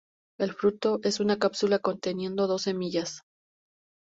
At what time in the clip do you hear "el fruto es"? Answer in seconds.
0.39-1.19